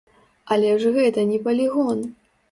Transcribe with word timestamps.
Але 0.53 0.69
ж 0.83 0.93
гэта 0.95 1.25
не 1.31 1.39
палігон! 1.45 2.01